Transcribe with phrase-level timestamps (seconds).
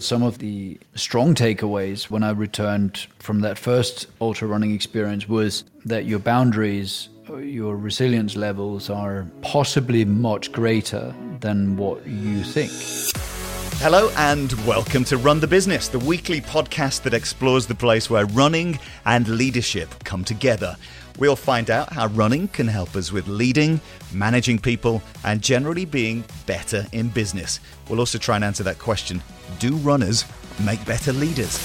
[0.00, 5.64] Some of the strong takeaways when I returned from that first ultra running experience was
[5.84, 12.72] that your boundaries, your resilience levels are possibly much greater than what you think.
[13.82, 18.24] Hello and welcome to Run the Business, the weekly podcast that explores the place where
[18.24, 20.78] running and leadership come together.
[21.18, 23.80] We'll find out how running can help us with leading,
[24.12, 27.60] managing people, and generally being better in business.
[27.88, 29.22] We'll also try and answer that question
[29.58, 30.24] Do runners
[30.64, 31.58] make better leaders?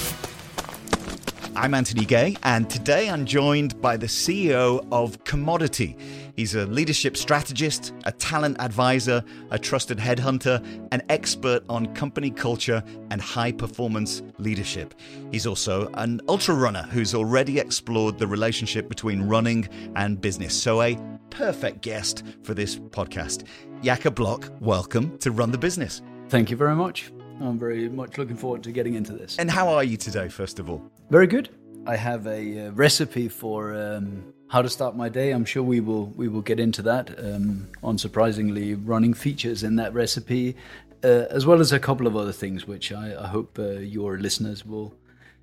[1.56, 5.96] I'm Anthony Gay, and today I'm joined by the CEO of Commodity.
[6.36, 12.84] He's a leadership strategist, a talent advisor, a trusted headhunter, an expert on company culture
[13.10, 14.94] and high performance leadership.
[15.32, 19.66] He's also an ultra runner who's already explored the relationship between running
[19.96, 20.54] and business.
[20.54, 20.98] So, a
[21.30, 23.44] perfect guest for this podcast.
[23.82, 26.02] Jakob Bloch, welcome to Run the Business.
[26.28, 27.10] Thank you very much.
[27.40, 29.36] I'm very much looking forward to getting into this.
[29.38, 30.82] And how are you today, first of all?
[31.10, 31.50] Very good.
[31.86, 35.32] I have a uh, recipe for um, how to start my day.
[35.32, 37.10] I'm sure we will we will get into that.
[37.18, 40.56] Um, unsurprisingly, running features in that recipe,
[41.04, 44.18] uh, as well as a couple of other things which I, I hope uh, your
[44.18, 44.94] listeners will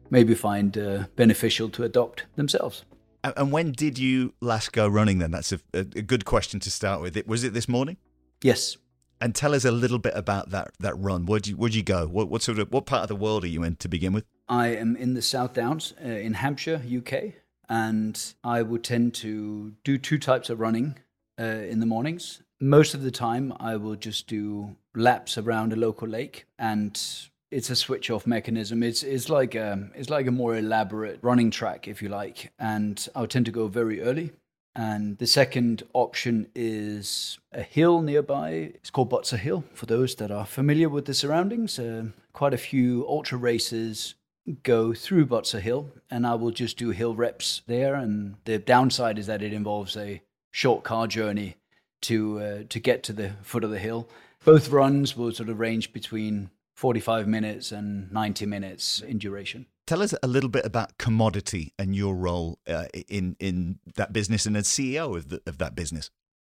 [0.10, 2.84] maybe find uh, beneficial to adopt themselves.
[3.24, 5.20] And when did you last go running?
[5.20, 7.26] Then that's a, a good question to start with.
[7.26, 7.98] Was it this morning?
[8.42, 8.76] Yes.
[9.24, 11.26] And tell us a little bit about that that run.
[11.26, 12.08] Where'd you where'd you go?
[12.08, 14.26] What what sort of what part of the world are you in to begin with?
[14.50, 17.32] I am in the South Downs uh, in Hampshire, UK,
[17.70, 20.98] and I would tend to do two types of running
[21.40, 22.42] uh, in the mornings.
[22.60, 27.02] Most of the time, I will just do laps around a local lake, and
[27.50, 28.84] it's a switch off mechanism.
[28.84, 33.08] It's it's like a it's like a more elaborate running track, if you like, and
[33.16, 34.34] I would tend to go very early.
[34.76, 38.72] And the second option is a hill nearby.
[38.74, 39.64] It's called Butser Hill.
[39.74, 44.16] For those that are familiar with the surroundings, uh, quite a few ultra races
[44.64, 47.94] go through Butser Hill, and I will just do hill reps there.
[47.94, 50.22] And the downside is that it involves a
[50.52, 51.58] short car journey
[52.02, 54.10] to uh, to get to the foot of the hill.
[54.44, 59.68] Both runs will sort of range between 45 minutes and 90 minutes in duration.
[59.86, 64.46] Tell us a little bit about commodity and your role uh, in in that business
[64.46, 66.10] and as CEO of, the, of that business.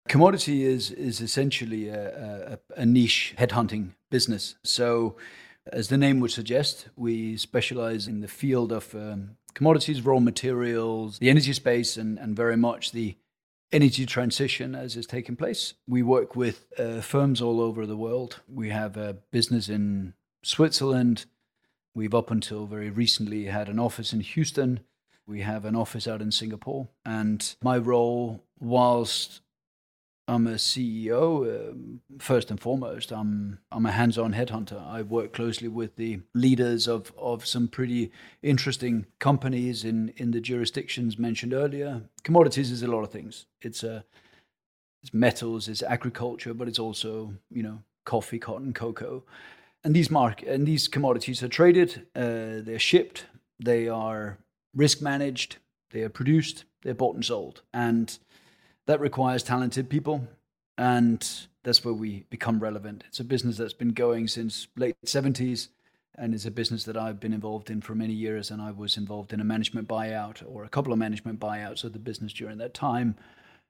[0.09, 4.57] Commodity is is essentially a, a, a niche headhunting business.
[4.65, 5.17] So
[5.73, 11.19] as the name would suggest, we specialize in the field of um, commodities, raw materials,
[11.19, 13.17] the energy space, and, and very much the
[13.73, 15.75] energy transition as is taking place.
[15.87, 18.41] We work with uh, firms all over the world.
[18.53, 21.27] We have a business in Switzerland.
[21.95, 24.81] We've up until very recently had an office in Houston.
[25.27, 26.89] We have an office out in Singapore.
[27.05, 29.41] And my role, whilst
[30.31, 31.71] I'm a CEO.
[31.73, 34.81] Um, first and foremost, I'm I'm a hands-on headhunter.
[34.87, 40.41] I work closely with the leaders of of some pretty interesting companies in in the
[40.41, 42.03] jurisdictions mentioned earlier.
[42.23, 43.47] Commodities is a lot of things.
[43.61, 44.01] It's a uh,
[45.03, 49.25] it's metals, it's agriculture, but it's also you know coffee, cotton, cocoa,
[49.85, 52.07] and these mark and these commodities are traded.
[52.15, 53.27] Uh, they're shipped.
[53.59, 54.39] They are
[54.75, 55.57] risk managed.
[55.91, 56.65] They are produced.
[56.83, 58.19] They're bought and sold, and
[58.87, 60.27] that requires talented people.
[60.79, 61.29] And
[61.63, 63.05] that's where we become relevant.
[63.09, 65.69] It's a business that's been going since late 70s
[66.21, 68.51] and it's a business that I've been involved in for many years.
[68.51, 71.93] And I was involved in a management buyout or a couple of management buyouts of
[71.93, 73.17] the business during that time.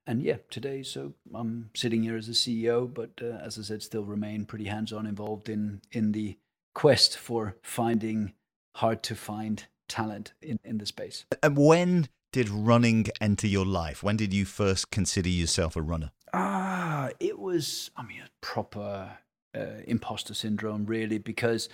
[0.07, 3.83] And yeah, today, so I'm sitting here as a CEO, but uh, as I said,
[3.83, 6.39] still remain pretty hands-on involved in in the
[6.75, 8.33] quest for finding
[8.77, 11.25] hard to find talent in, in the space.
[11.43, 14.03] And when did running enter your life?
[14.03, 16.13] When did you first consider yourself a runner?
[16.33, 19.19] Ah, it was, I mean, a proper
[19.55, 21.69] uh, imposter syndrome, really, because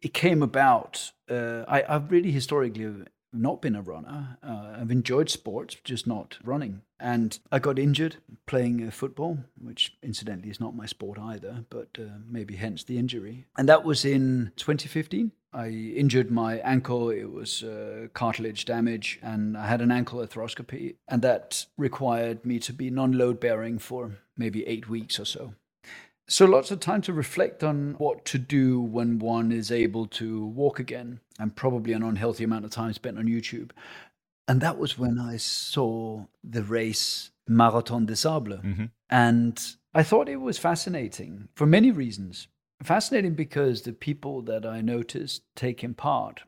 [0.00, 1.12] it came about.
[1.30, 4.38] Uh, I, I've really historically not been a runner.
[4.42, 6.82] Uh, I've enjoyed sports, just not running.
[7.00, 8.16] And I got injured
[8.46, 12.98] playing uh, football, which incidentally is not my sport either, but uh, maybe hence the
[12.98, 13.46] injury.
[13.56, 15.32] And that was in 2015.
[15.52, 17.10] I injured my ankle.
[17.10, 22.58] It was uh, cartilage damage, and I had an ankle arthroscopy, and that required me
[22.60, 25.54] to be non load bearing for maybe eight weeks or so.
[26.30, 30.44] So, lots of time to reflect on what to do when one is able to
[30.44, 33.70] walk again, and probably an unhealthy amount of time spent on YouTube.
[34.46, 38.60] And that was when I saw the race Marathon des Sables.
[38.60, 38.86] Mm-hmm.
[39.10, 42.48] And I thought it was fascinating for many reasons.
[42.82, 46.42] Fascinating because the people that I noticed taking part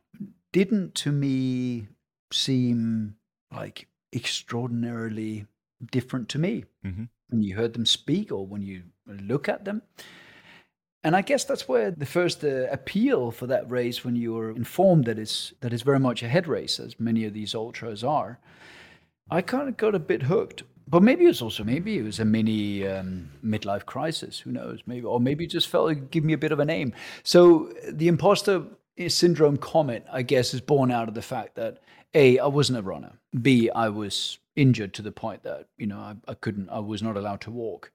[0.53, 1.89] didn't, to me,
[2.33, 3.17] seem
[3.53, 5.47] like extraordinarily
[5.91, 6.65] different to me.
[6.85, 7.05] Mm-hmm.
[7.31, 9.83] When you heard them speak or when you look at them.
[11.03, 14.51] And I guess that's where the first uh, appeal for that race, when you were
[14.51, 18.05] informed that it's that it's very much a head race, as many of these ultras
[18.05, 18.39] are,
[19.31, 20.63] I kind of got a bit hooked.
[20.87, 24.41] But maybe it was also maybe it was a mini um, midlife crisis.
[24.41, 24.81] Who knows?
[24.87, 26.93] Maybe or maybe it just felt like give me a bit of a name.
[27.23, 28.65] So the imposter
[29.09, 31.79] syndrome comment, I guess, is born out of the fact that
[32.15, 33.13] a I wasn't a runner.
[33.41, 36.69] B I was injured to the point that you know I, I couldn't.
[36.71, 37.93] I was not allowed to walk,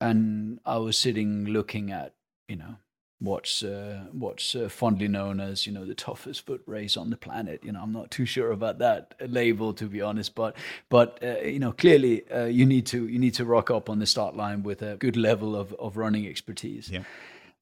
[0.00, 2.14] and I was sitting looking at
[2.48, 2.76] you know
[3.18, 7.16] what's uh, what's uh, fondly known as you know the toughest foot race on the
[7.16, 7.62] planet.
[7.64, 10.56] You know, I'm not too sure about that label to be honest, but
[10.88, 13.98] but uh, you know clearly uh, you need to you need to rock up on
[13.98, 16.90] the start line with a good level of of running expertise.
[16.90, 17.04] Yeah.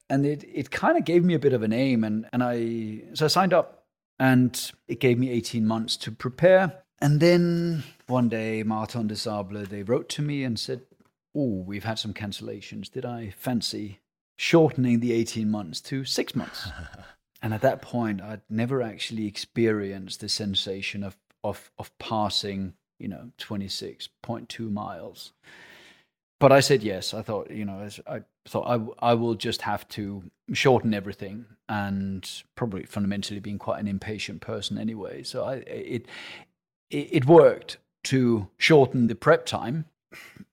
[0.09, 3.01] And it it kind of gave me a bit of a name, and and I
[3.15, 3.84] so I signed up,
[4.19, 6.83] and it gave me 18 months to prepare.
[6.99, 10.81] And then one day, Marathon des Sables, they wrote to me and said,
[11.35, 12.89] "Oh, we've had some cancellations.
[12.89, 13.99] Did I fancy
[14.35, 16.69] shortening the 18 months to six months.
[17.41, 23.07] and at that point, I'd never actually experienced the sensation of, of, of passing, you
[23.07, 25.33] know, 26.2 miles.
[26.39, 27.13] But I said yes.
[27.13, 28.67] I thought, you know, I thought
[29.01, 30.23] I, I will just have to
[30.53, 35.23] shorten everything and probably fundamentally being quite an impatient person anyway.
[35.23, 36.07] So I, it,
[36.91, 39.85] it, worked to shorten the prep time.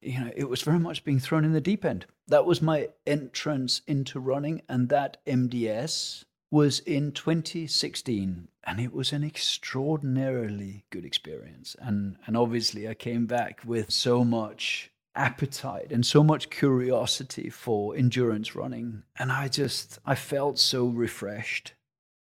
[0.00, 2.88] You know, it was very much being thrown in the deep end that was my
[3.06, 11.02] entrance into running, and that MDS was in 2016 and it was an extraordinarily good
[11.02, 17.50] experience and and obviously I came back with so much appetite and so much curiosity
[17.50, 19.02] for endurance running.
[19.16, 21.74] And I just I felt so refreshed.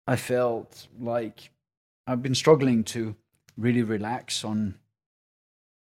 [0.06, 1.52] I felt like
[2.06, 3.16] I've been struggling to
[3.58, 4.76] really relax on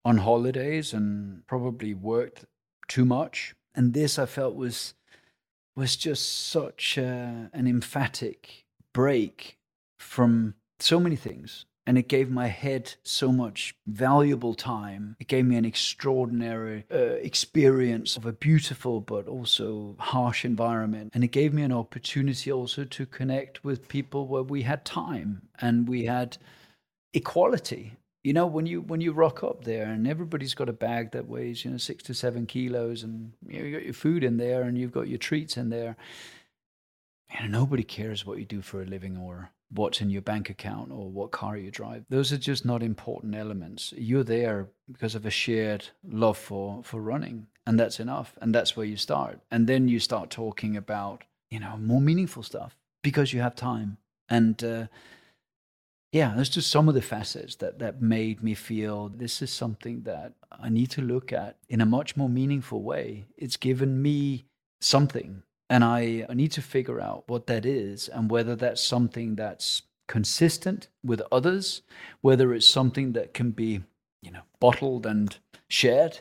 [0.04, 2.44] on holidays and probably worked
[2.88, 3.54] too much.
[3.74, 4.94] And this I felt was
[5.74, 9.58] was just such a, an emphatic break
[9.98, 15.16] from so many things and it gave my head so much valuable time.
[15.18, 21.10] It gave me an extraordinary uh, experience of a beautiful but also harsh environment.
[21.14, 25.42] And it gave me an opportunity also to connect with people where we had time
[25.60, 26.38] and we had
[27.14, 31.10] equality you know when you when you rock up there and everybody's got a bag
[31.10, 34.24] that weighs you know six to seven kilos and you, know, you got your food
[34.24, 35.96] in there and you've got your treats in there
[37.38, 40.90] and nobody cares what you do for a living or what's in your bank account
[40.90, 42.04] or what car you drive.
[42.08, 43.92] Those are just not important elements.
[43.96, 48.76] You're there because of a shared love for for running and that's enough and that's
[48.76, 49.40] where you start.
[49.50, 53.98] And then you start talking about you know more meaningful stuff because you have time.
[54.28, 54.86] And uh,
[56.12, 60.02] yeah, that's just some of the facets that, that made me feel this is something
[60.02, 63.26] that I need to look at in a much more meaningful way.
[63.36, 64.44] It's given me
[64.80, 65.42] something,
[65.72, 70.88] and I, need to figure out what that is and whether that's something that's consistent
[71.02, 71.80] with others,
[72.20, 73.80] whether it's something that can be,
[74.20, 75.38] you know, bottled and
[75.68, 76.20] shared,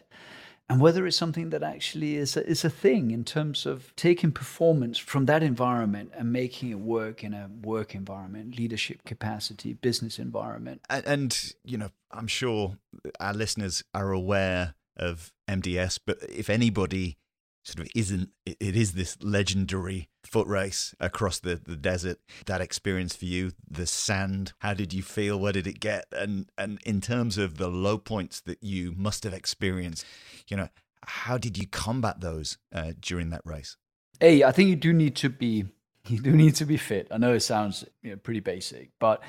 [0.70, 4.32] and whether it's something that actually is a, is a thing in terms of taking
[4.32, 10.18] performance from that environment and making it work in a work environment, leadership capacity, business
[10.18, 10.80] environment.
[10.90, 12.78] And, and you know, I'm sure
[13.20, 17.18] our listeners are aware of MDS, but if anybody
[17.64, 23.16] sort of isn't it is this legendary foot race across the, the desert that experience
[23.16, 26.06] for you the sand how did you feel where did it get?
[26.12, 30.06] And and in terms of the low points that you must have experienced
[30.48, 30.70] you know
[31.06, 33.78] how did you combat those uh, during that race?
[34.20, 35.66] Hey i think you do need to be
[36.08, 37.08] you do need to be fit.
[37.12, 39.22] I know it sounds you know, pretty basic but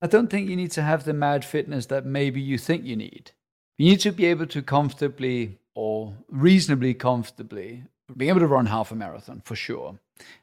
[0.00, 2.96] i don't think you need to have the mad fitness that maybe you think you
[2.96, 3.30] need.
[3.78, 7.84] You need to be able to comfortably or reasonably comfortably
[8.16, 9.98] being able to run half a marathon for sure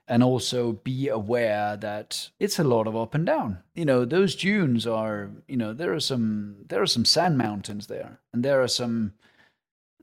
[0.07, 3.59] and also be aware that it's a lot of up and down.
[3.75, 7.87] You know those dunes are you know there are some there are some sand mountains
[7.87, 9.13] there and there are some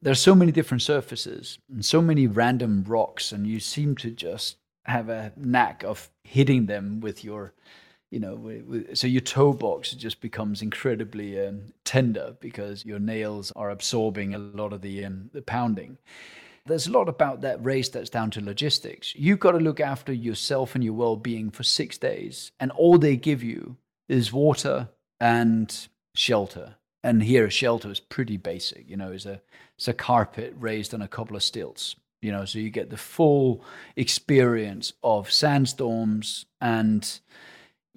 [0.00, 4.56] there's so many different surfaces and so many random rocks and you seem to just
[4.84, 7.52] have a knack of hitting them with your
[8.10, 13.70] you know, so your toe box just becomes incredibly um, tender because your nails are
[13.70, 15.98] absorbing a lot of the um, the pounding.
[16.66, 19.14] There's a lot about that race that's down to logistics.
[19.14, 23.16] You've got to look after yourself and your well-being for six days, and all they
[23.16, 23.76] give you
[24.08, 24.88] is water
[25.20, 26.76] and shelter.
[27.04, 28.88] And here, shelter is pretty basic.
[28.88, 29.40] You know, it's a
[29.76, 31.96] it's a carpet raised on a couple of stilts.
[32.22, 33.62] You know, so you get the full
[33.94, 37.20] experience of sandstorms and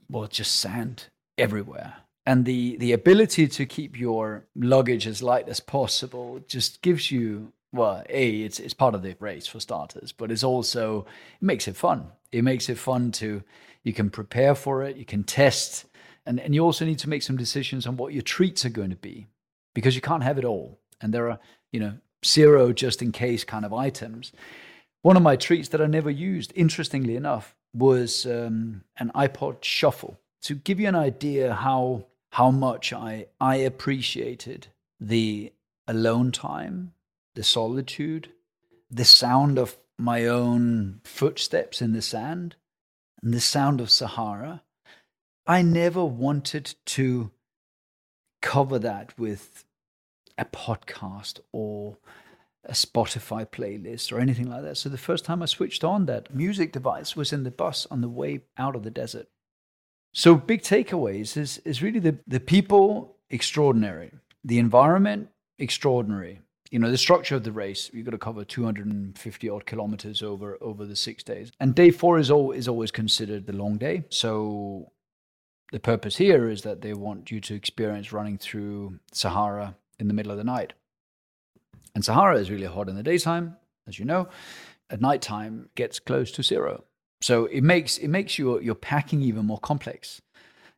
[0.10, 1.06] well, just sand
[1.38, 1.98] everywhere.
[2.26, 7.54] And the, the ability to keep your luggage as light as possible just gives you
[7.72, 11.06] well, a it's it's part of the race for starters, but it's also
[11.40, 12.08] it makes it fun.
[12.32, 13.44] It makes it fun to
[13.84, 15.86] you can prepare for it, you can test,
[16.26, 18.90] and and you also need to make some decisions on what your treats are going
[18.90, 19.28] to be,
[19.76, 21.40] because you can't have it all, and there are
[21.72, 21.94] you know
[22.26, 24.32] zero just in case kind of items.
[25.02, 30.20] One of my treats that I never used, interestingly enough, was um, an iPod Shuffle.
[30.44, 34.68] To give you an idea how how much I I appreciated
[35.00, 35.52] the
[35.88, 36.94] alone time
[37.36, 38.30] the solitude,
[38.90, 42.56] the sound of my own footsteps in the sand,
[43.22, 44.62] and the sound of Sahara.
[45.46, 47.32] I never wanted to
[48.42, 49.66] cover that with
[50.38, 51.98] a podcast or
[52.66, 54.78] a Spotify playlist or anything like that.
[54.78, 58.02] So the first time I switched on that music device was in the bus on
[58.02, 59.28] the way out of the desert.
[60.14, 64.12] So big takeaways is, is really the, the people extraordinary,
[64.44, 69.50] the environment extraordinary, you know the structure of the race you've got to cover 250
[69.50, 73.46] odd kilometers over over the six days and day four is, all, is always considered
[73.46, 74.92] the long day so
[75.72, 80.14] the purpose here is that they want you to experience running through sahara in the
[80.14, 80.74] middle of the night
[81.96, 83.56] and sahara is really hot in the daytime
[83.90, 84.30] as you know.
[84.90, 86.86] At nighttime gets close to zero.
[87.22, 90.22] So it makes it makes your your packing even more complex.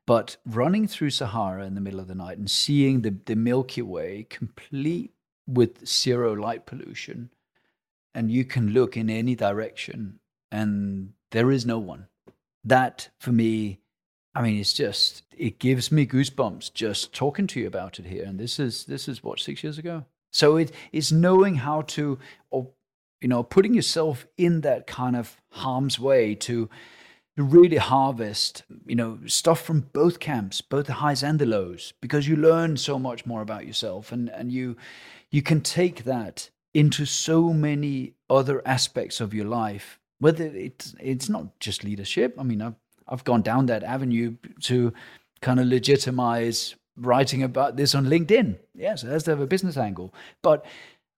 [0.07, 3.83] But running through Sahara in the middle of the night and seeing the, the Milky
[3.83, 5.13] Way complete
[5.47, 7.29] with zero light pollution
[8.15, 10.19] and you can look in any direction
[10.51, 12.07] and there is no one.
[12.63, 13.79] That for me
[14.33, 18.25] i mean it's just it gives me goosebumps just talking to you about it here.
[18.25, 22.17] And this is this is what 6 years ago so it is knowing how to
[22.49, 22.69] or
[23.21, 26.69] you know putting yourself in that kind of harm's way to
[27.37, 32.27] really harvest you know stuff from both camps both the highs and the lows because
[32.27, 34.75] you learn so much more about yourself and and you
[35.31, 39.99] you can take that into so many other aspects of your life.
[40.19, 42.35] Whether it's it's not just leadership.
[42.37, 42.75] I mean i've,
[43.07, 44.93] I've gone down that avenue to
[45.41, 49.77] kind of legitimize writing about this on linkedin yes it has to have a business
[49.77, 50.65] angle but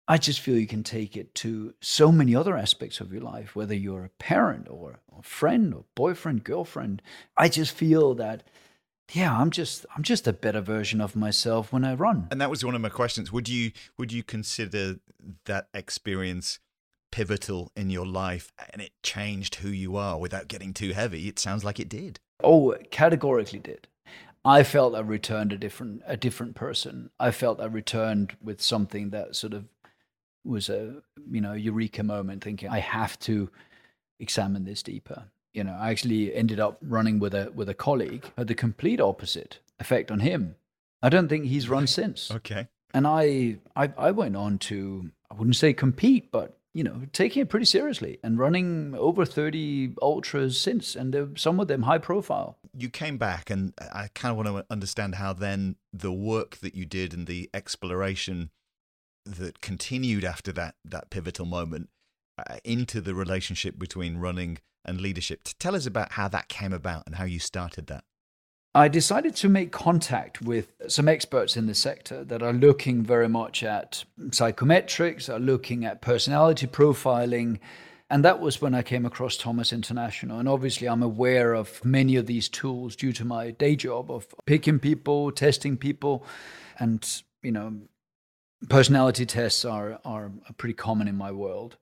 [0.07, 3.55] i just feel you can take it to so many other aspects of your life
[3.55, 7.01] whether you're a parent or a friend or boyfriend girlfriend
[7.37, 8.43] i just feel that
[9.11, 12.27] yeah, I'm just I'm just a better version of myself when I run.
[12.31, 13.31] And that was one of my questions.
[13.31, 14.95] Would you would you consider
[15.45, 16.59] that experience
[17.11, 21.27] pivotal in your life and it changed who you are without getting too heavy?
[21.27, 22.19] It sounds like it did.
[22.43, 23.87] Oh, categorically did.
[24.45, 27.09] I felt I returned a different a different person.
[27.19, 29.65] I felt I returned with something that sort of
[30.43, 33.49] was a you know eureka moment thinking I have to
[34.19, 38.25] examine this deeper you know, I actually ended up running with a with a colleague
[38.37, 40.55] had the complete opposite effect on him.
[41.01, 42.31] I don't think he's run since.
[42.31, 42.67] Okay.
[42.93, 47.41] And I, I I went on to I wouldn't say compete, but you know, taking
[47.41, 52.57] it pretty seriously and running over 30 ultras since, and some of them high profile.
[52.75, 56.75] You came back, and I kind of want to understand how then the work that
[56.75, 58.49] you did and the exploration
[59.25, 61.89] that continued after that that pivotal moment
[62.37, 65.43] uh, into the relationship between running and leadership.
[65.59, 68.03] Tell us about how that came about and how you started that.
[68.75, 73.29] I decided to make contact with some experts in the sector that are looking very
[73.29, 77.59] much at psychometrics, are looking at personality profiling.
[78.09, 80.39] And that was when I came across Thomas International.
[80.39, 84.25] And obviously, I'm aware of many of these tools due to my day job of
[84.47, 86.25] picking people, testing people.
[86.79, 87.75] And, you know,
[88.69, 91.77] personality tests are, are pretty common in my world.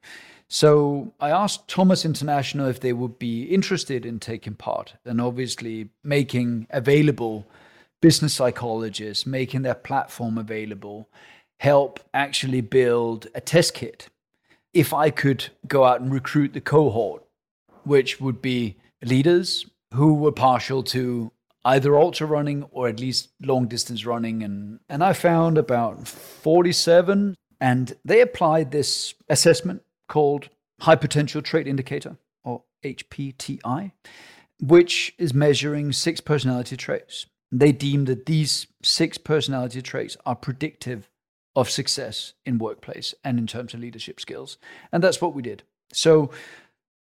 [0.54, 5.92] So I asked Thomas International if they would be interested in taking part and obviously
[6.04, 7.48] making available
[8.02, 11.08] business psychologists, making their platform available,
[11.62, 14.10] help actually build a test kit.
[14.74, 17.24] If I could go out and recruit the cohort,
[17.86, 21.32] which would be leaders who were partial to
[21.64, 27.38] either ultra running or at least long distance running and and I found about 47
[27.62, 30.50] and they applied this assessment called
[30.82, 33.94] High Potential Trait Indicator, or HPTI,
[34.60, 37.28] which is measuring six personality traits.
[37.50, 41.10] They deem that these six personality traits are predictive
[41.56, 44.58] of success in workplace and in terms of leadership skills.
[44.92, 45.64] And that's what we did.
[45.94, 46.30] So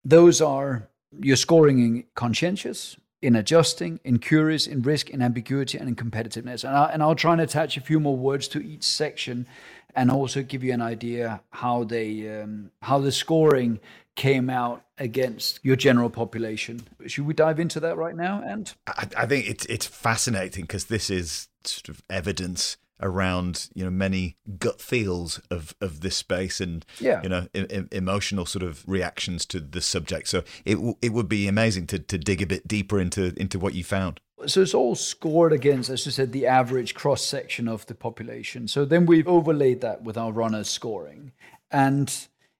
[0.03, 0.89] those are
[1.21, 6.65] your scoring in conscientious, in adjusting, in curious, in risk, in ambiguity, and in competitiveness.
[6.65, 9.47] And, I, and I'll try and attach a few more words to each section
[9.95, 13.81] and also give you an idea how they um, how the scoring
[14.17, 16.83] came out against your general population.
[17.07, 18.43] Should we dive into that right now?
[18.47, 23.85] And I, I think it's it's fascinating because this is sort of evidence around you
[23.85, 27.21] know many gut feels of of this space and Yeah.
[27.23, 27.49] you know
[27.91, 30.29] emotional sort of reactions to the subject.
[30.29, 33.59] So it w- it would be amazing to to dig a bit deeper into into
[33.59, 34.21] what you found.
[34.47, 38.69] So it's all scored against, as you said, the average cross section of the population.
[38.69, 41.33] So then we've overlaid that with our runners scoring.
[41.71, 42.13] And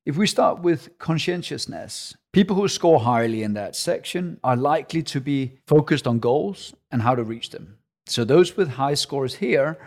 [0.07, 5.21] if we start with conscientiousness, people who score highly in that section are likely to
[5.21, 7.79] be focused on goals and how to reach them.
[8.07, 9.79] So those with high scores here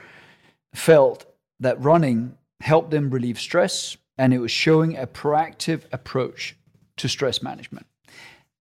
[0.73, 1.25] felt
[1.59, 6.55] that running helped them relieve stress and it was showing a proactive approach
[6.97, 7.85] to stress management.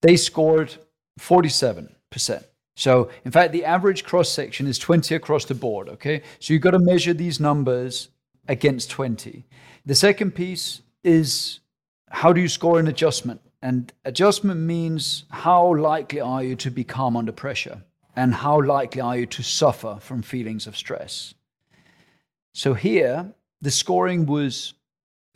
[0.03, 0.75] They scored
[1.19, 2.45] 47%.
[2.77, 6.23] So, in fact, the average cross section is 20 across the board, okay?
[6.39, 8.11] So, you've got to measure these numbers
[8.47, 9.45] against 20.
[9.87, 11.61] The second piece is
[12.11, 13.41] how do you score an adjustment?
[13.63, 17.83] And adjustment means how likely are you to be calm under pressure?
[18.15, 21.35] And how likely are you to suffer from feelings of stress?
[22.55, 24.75] So here, the scoring was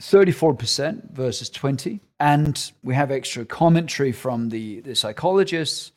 [0.02, 2.00] 34% versus 20.
[2.18, 5.92] And we have extra commentary from the, the psychologists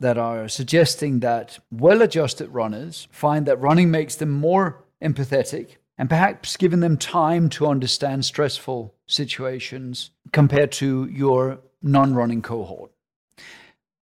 [0.00, 6.08] that are suggesting that well adjusted runners find that running makes them more empathetic and
[6.08, 12.90] perhaps giving them time to understand stressful situations compared to your non running cohort.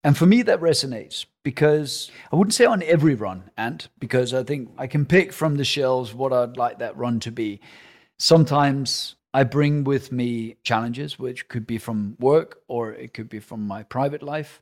[0.04, 4.42] And for me, that resonates because I wouldn't say on every run, and because I
[4.42, 7.60] think I can pick from the shelves what I'd like that run to be.
[8.18, 13.40] Sometimes I bring with me challenges, which could be from work or it could be
[13.40, 14.60] from my private life.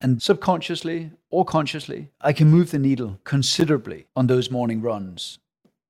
[0.00, 5.38] And subconsciously or consciously, I can move the needle considerably on those morning runs.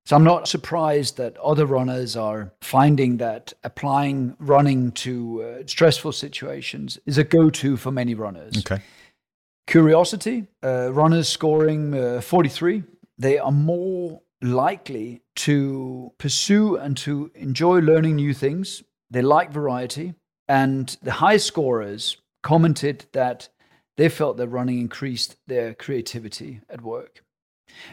[0.07, 6.12] So I'm not surprised that other runners are finding that applying running to uh, stressful
[6.12, 8.59] situations is a go to for many runners.
[8.59, 8.83] Okay.
[9.69, 12.83] Curiosity, uh, runners scoring uh, 43,
[13.19, 18.83] they are more likely to pursue and to enjoy learning new things.
[19.11, 20.14] They like variety.
[20.49, 23.49] And the high scorers commented that
[24.00, 27.23] they felt that running increased their creativity at work.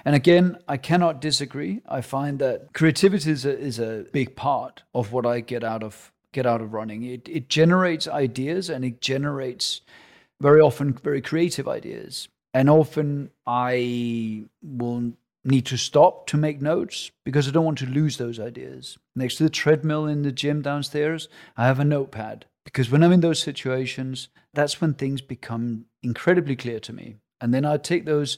[0.05, 1.81] And again, I cannot disagree.
[1.85, 5.83] I find that creativity is a, is a big part of what I get out
[5.83, 7.03] of get out of running.
[7.03, 9.81] It it generates ideas and it generates
[10.39, 12.29] very often very creative ideas.
[12.53, 15.11] And often I will
[15.43, 18.97] need to stop to make notes because I don't want to lose those ideas.
[19.13, 21.27] Next to the treadmill in the gym downstairs,
[21.57, 26.55] I have a notepad because when I'm in those situations, that's when things become incredibly
[26.55, 27.15] clear to me.
[27.39, 28.37] And then I take those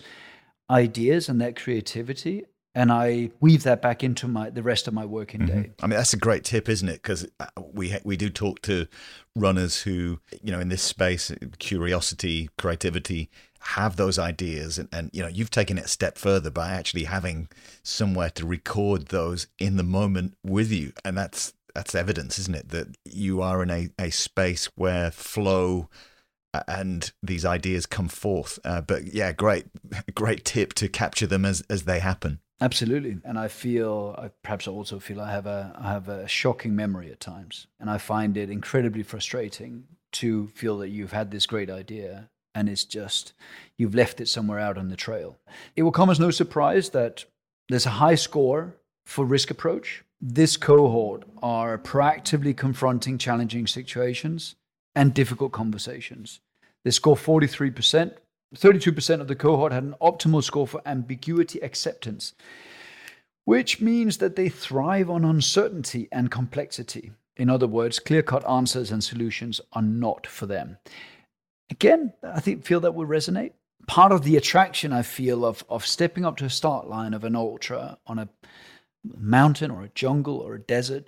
[0.69, 5.05] ideas and that creativity and I weave that back into my the rest of my
[5.05, 5.61] working mm-hmm.
[5.61, 5.71] day.
[5.81, 7.01] I mean, that's a great tip, isn't it?
[7.01, 8.87] Because uh, we we do talk to
[9.35, 13.29] runners who, you know, in this space, curiosity, creativity,
[13.59, 17.05] have those ideas, and, and you know, you've taken it a step further by actually
[17.05, 17.49] having
[17.81, 22.69] somewhere to record those in the moment with you, and that's that's evidence, isn't it,
[22.69, 25.89] that you are in a, a space where flow
[26.67, 28.59] and these ideas come forth.
[28.63, 29.65] Uh, but yeah, great,
[30.15, 32.39] great tip to capture them as as they happen.
[32.61, 36.75] Absolutely, and I feel I perhaps also feel I have a I have a shocking
[36.75, 41.45] memory at times, and I find it incredibly frustrating to feel that you've had this
[41.45, 43.33] great idea and it's just
[43.77, 45.37] you've left it somewhere out on the trail.
[45.75, 47.25] It will come as no surprise that
[47.69, 50.03] there's a high score for risk approach.
[50.21, 54.55] This cohort are proactively confronting challenging situations
[54.95, 56.39] and difficult conversations.
[56.83, 58.13] They score 43%.
[58.55, 62.33] 32% of the cohort had an optimal score for ambiguity acceptance,
[63.45, 67.11] which means that they thrive on uncertainty and complexity.
[67.37, 70.77] In other words, clear cut answers and solutions are not for them.
[71.69, 73.51] Again, I think feel that will resonate.
[73.87, 77.23] Part of the attraction I feel of, of stepping up to a start line of
[77.23, 78.29] an ultra on a
[79.03, 81.07] mountain or a jungle or a desert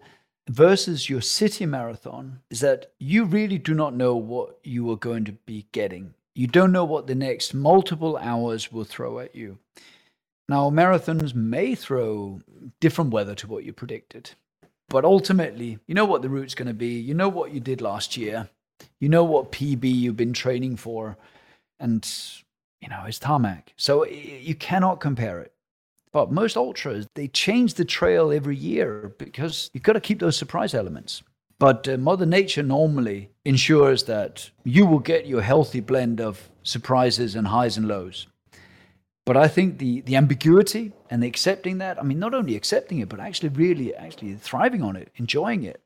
[0.49, 5.25] versus your city marathon is that you really do not know what you are going
[5.25, 6.13] to be getting.
[6.33, 9.59] You don't know what the next multiple hours will throw at you.
[10.47, 12.41] Now, marathons may throw
[12.79, 14.31] different weather to what you predicted,
[14.89, 16.99] but ultimately, you know what the route's going to be.
[16.99, 18.49] You know what you did last year.
[18.99, 21.17] You know what PB you've been training for,
[21.79, 22.05] and
[22.81, 23.73] you know it's tarmac.
[23.77, 25.53] So you cannot compare it.
[26.11, 30.37] But most ultras, they change the trail every year because you've got to keep those
[30.37, 31.23] surprise elements.
[31.57, 37.35] But uh, Mother Nature normally ensures that you will get your healthy blend of surprises
[37.35, 38.27] and highs and lows.
[39.25, 42.97] But I think the, the ambiguity and the accepting that, I mean, not only accepting
[42.99, 45.81] it, but actually really actually thriving on it, enjoying it.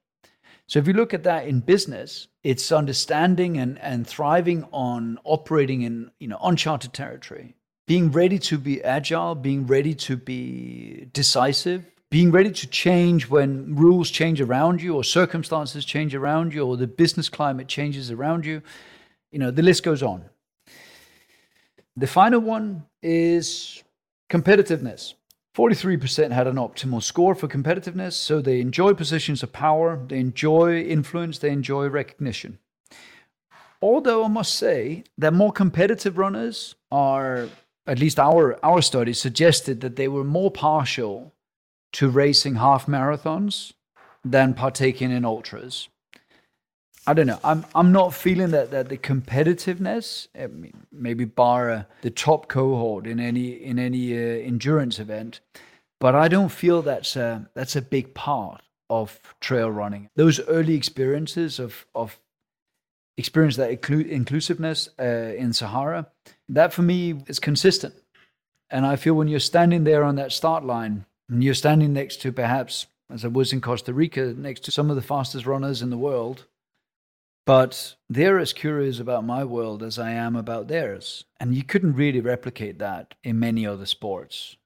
[0.67, 5.81] So if you look at that in business, it's understanding and, and thriving on operating
[5.81, 7.55] in you know uncharted territory
[7.87, 13.75] being ready to be agile, being ready to be decisive, being ready to change when
[13.75, 18.45] rules change around you or circumstances change around you or the business climate changes around
[18.45, 18.61] you.
[19.31, 20.25] You know, the list goes on.
[21.97, 23.83] The final one is
[24.29, 25.13] competitiveness.
[25.55, 30.81] 43% had an optimal score for competitiveness, so they enjoy positions of power, they enjoy
[30.81, 32.59] influence, they enjoy recognition.
[33.81, 37.47] Although I must say that more competitive runners are,
[37.87, 41.33] at least our, our study suggested that they were more partial
[41.93, 43.73] to racing half marathons
[44.23, 45.87] than partaking in ultras.
[47.07, 47.39] I don't know.
[47.43, 52.47] I'm I'm not feeling that that the competitiveness, I mean, maybe bar uh, the top
[52.47, 55.39] cohort in any in any uh, endurance event,
[55.99, 60.09] but I don't feel that's a, that's a big part of trail running.
[60.15, 62.19] Those early experiences of of
[63.17, 65.03] experience that inclu- inclusiveness uh,
[65.37, 66.07] in Sahara,
[66.49, 67.93] that for me is consistent.
[68.69, 72.21] And I feel when you're standing there on that start line, and you're standing next
[72.21, 75.81] to perhaps, as I was in Costa Rica, next to some of the fastest runners
[75.81, 76.45] in the world
[77.45, 81.25] but they're as curious about my world as I am about theirs.
[81.39, 84.57] And you couldn't really replicate that in many other sports.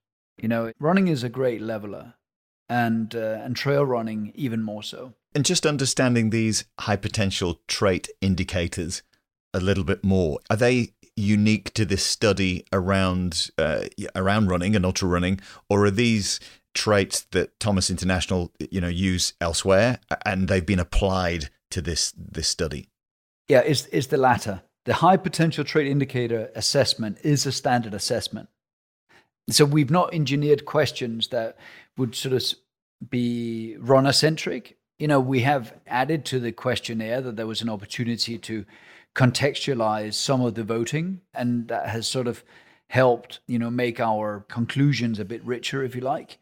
[0.41, 2.13] You know, running is a great leveler,
[2.69, 5.13] and, uh, and trail running even more so.
[5.35, 9.03] And just understanding these high potential trait indicators
[9.53, 13.81] a little bit more, are they unique to this study around uh,
[14.15, 16.39] around running and ultra running, or are these
[16.73, 22.47] traits that Thomas International you know use elsewhere and they've been applied to this this
[22.47, 22.89] study?
[23.47, 24.61] Yeah, it's, it's the latter.
[24.85, 28.49] The high potential trait indicator assessment is a standard assessment.
[29.49, 31.57] So we've not engineered questions that
[31.99, 32.43] would sort of
[33.09, 34.77] be runner centric.
[34.97, 38.65] You know, we have added to the questionnaire that there was an opportunity to
[39.15, 42.43] contextualize some of the voting, and that has sort of
[42.87, 46.39] helped, you know, make our conclusions a bit richer, if you like.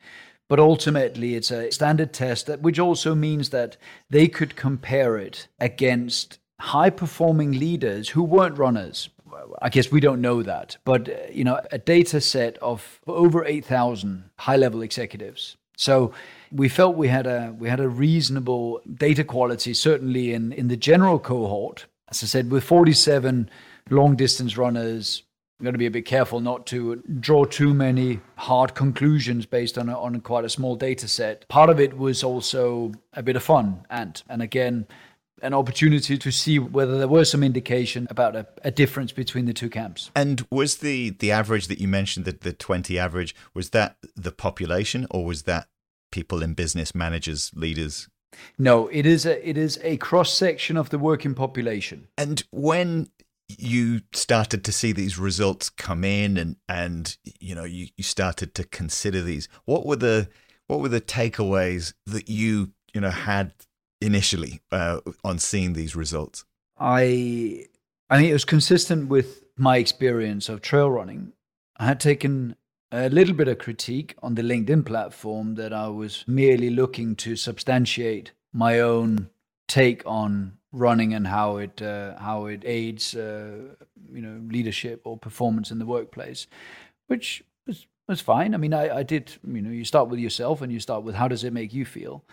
[0.48, 3.78] But ultimately, it's a standard test, that, which also means that
[4.10, 9.10] they could compare it against high performing leaders who weren't runners.
[9.62, 13.46] I guess we don't know that, but uh, you know, a data set of over
[13.46, 15.58] 8,000 high level executives.
[15.78, 16.12] So
[16.52, 20.78] we felt we had a we had a reasonable data quality, certainly in in the
[20.78, 21.86] general cohort.
[22.10, 23.50] As I said, with 47
[23.90, 25.24] long distance runners,
[25.60, 29.78] I'm going to be a bit careful not to draw too many hard conclusions based
[29.78, 31.48] on a, on quite a small data set.
[31.48, 34.88] Part of it was also a bit of fun, and and again,
[35.42, 39.54] an opportunity to see whether there was some indication about a, a, difference between the
[39.54, 40.10] two camps.
[40.16, 44.32] And was the the average that you mentioned, that the twenty average, was that the
[44.32, 45.68] population, or was that
[46.12, 48.10] people in business, managers, leaders?
[48.58, 52.08] No, it is a it is a cross section of the working population.
[52.18, 53.10] And when
[53.48, 58.54] you started to see these results come in and and you know you, you started
[58.56, 60.28] to consider these what were the
[60.68, 63.54] what were the takeaways that you you know had
[64.02, 66.46] initially uh, on seeing these results
[66.80, 67.66] i
[68.10, 71.34] i think it was consistent with my experience of trail running
[71.78, 72.56] i had taken
[72.92, 77.36] a little bit of critique on the linkedin platform that i was merely looking to
[77.36, 79.30] substantiate my own
[79.68, 83.58] take on running and how it uh, how it aids uh,
[84.12, 86.48] you know leadership or performance in the workplace,
[87.08, 88.54] which was was fine.
[88.54, 91.16] I mean, I, I did you know you start with yourself and you start with
[91.16, 92.24] how does it make you feel.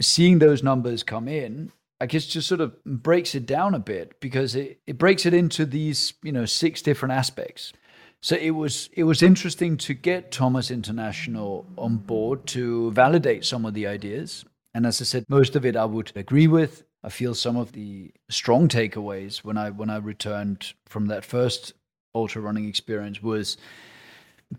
[0.00, 4.20] Seeing those numbers come in, I guess just sort of breaks it down a bit
[4.20, 7.72] because it, it breaks it into these you know six different aspects.
[8.20, 13.64] So it was it was interesting to get Thomas International on board to validate some
[13.64, 14.44] of the ideas.
[14.74, 16.84] And as I said, most of it I would agree with.
[17.02, 21.72] I feel some of the strong takeaways when I when I returned from that first
[22.14, 23.56] ultra running experience was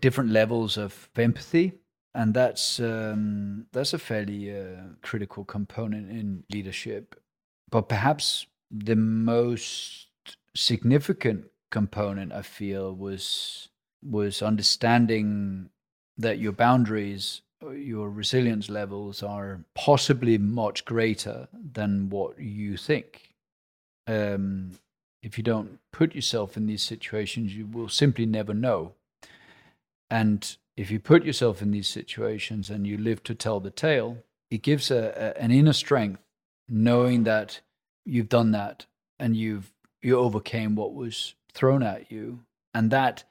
[0.00, 1.72] different levels of empathy,
[2.14, 7.20] and that's um, that's a fairly uh, critical component in leadership.
[7.70, 10.08] But perhaps the most
[10.54, 13.68] significant component I feel was
[14.02, 15.70] was understanding
[16.16, 17.42] that your boundaries
[17.72, 23.34] your resilience levels are possibly much greater than what you think.
[24.06, 24.78] Um,
[25.22, 28.94] if you don't put yourself in these situations, you will simply never know.
[30.10, 34.18] And if you put yourself in these situations and you live to tell the tale,
[34.50, 36.20] it gives a, a, an inner strength
[36.68, 37.60] knowing that
[38.04, 38.86] you've done that
[39.18, 42.40] and you've you overcame what was thrown at you
[42.72, 43.24] and that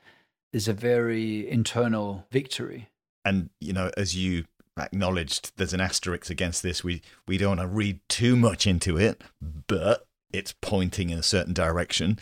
[0.51, 2.89] is a very internal victory
[3.27, 4.45] and you know, as you
[4.79, 6.81] acknowledged, there's an asterisk against this.
[6.81, 9.21] We we don't want to read too much into it,
[9.67, 12.19] but it's pointing in a certain direction.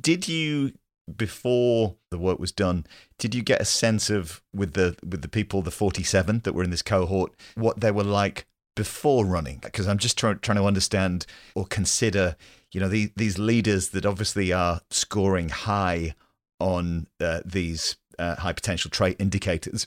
[0.00, 0.72] Did you
[1.16, 2.86] before the work was done,
[3.18, 6.64] did you get a sense of with the with the people, the 47 that were
[6.64, 9.58] in this cohort, what they were like before running?
[9.58, 12.36] Because I'm just trying trying to understand or consider,
[12.72, 16.14] you know, the, these leaders that obviously are scoring high
[16.60, 19.86] on uh, these uh, high potential trait indicators.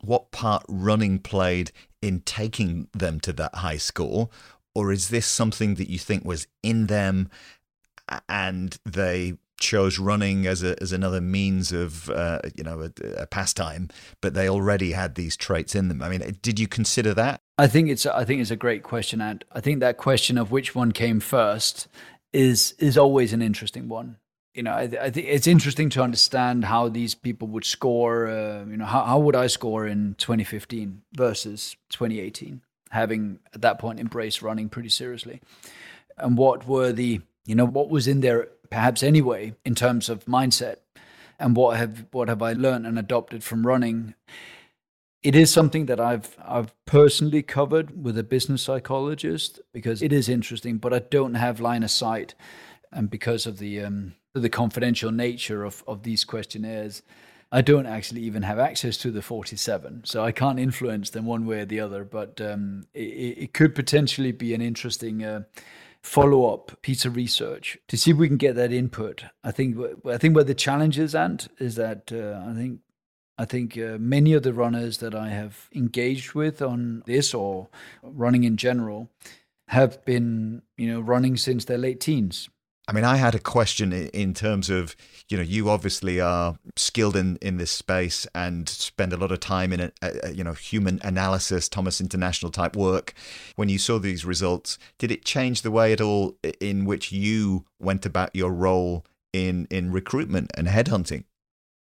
[0.00, 4.30] What part running played in taking them to that high score?
[4.74, 7.28] Or is this something that you think was in them
[8.28, 13.26] and they chose running as a as another means of uh, you know a, a,
[13.26, 13.88] pastime,
[14.20, 16.02] but they already had these traits in them.
[16.02, 17.40] I mean, did you consider that?
[17.56, 20.50] I think it's I think it's a great question, and I think that question of
[20.50, 21.88] which one came first
[22.32, 24.16] is is always an interesting one.
[24.52, 28.26] You know, I, I think it's interesting to understand how these people would score.
[28.26, 33.78] Uh, you know, how, how would I score in 2015 versus 2018, having at that
[33.78, 35.40] point embraced running pretty seriously,
[36.18, 40.24] and what were the you know what was in there perhaps anyway in terms of
[40.24, 40.76] mindset
[41.38, 44.14] and what have what have I learned and adopted from running
[45.22, 50.26] it is something that I've I've personally covered with a business psychologist because it is
[50.26, 52.34] interesting but I don't have line of sight
[52.90, 57.02] and because of the um, the confidential nature of of these questionnaires
[57.54, 61.44] I don't actually even have access to the 47, so I can't influence them one
[61.44, 62.02] way or the other.
[62.02, 63.00] But um, it,
[63.44, 65.42] it, could potentially be an interesting uh,
[66.02, 69.24] follow up piece of research to see if we can get that input.
[69.44, 72.80] I think I think where the challenge is, Ant, is that uh, I think
[73.38, 77.68] I think uh, many of the runners that I have engaged with on this or
[78.02, 79.10] running in general
[79.68, 82.48] have been you know running since their late teens.
[82.88, 84.96] I mean, I had a question in terms of,
[85.28, 89.38] you know, you obviously are skilled in, in this space and spend a lot of
[89.38, 93.14] time in, a, a, you know, human analysis, Thomas International type work.
[93.54, 97.66] When you saw these results, did it change the way at all in which you
[97.78, 101.24] went about your role in, in recruitment and headhunting?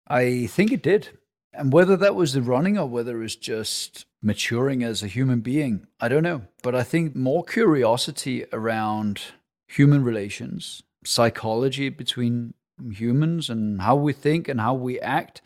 [0.06, 1.18] I think it did.
[1.52, 5.40] And whether that was the running or whether it was just maturing as a human
[5.40, 6.42] being, I don't know.
[6.62, 9.20] But I think more curiosity around
[9.66, 12.54] human relations, psychology between
[12.92, 15.42] humans, and how we think and how we act,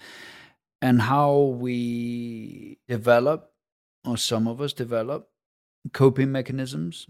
[0.81, 3.52] and how we develop,
[4.07, 5.28] or some of us develop,
[5.92, 7.07] coping mechanisms,